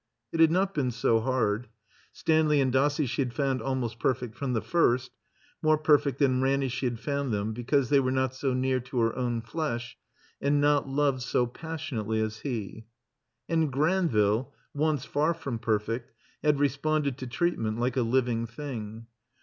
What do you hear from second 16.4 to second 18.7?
had re sponded to treatment like a living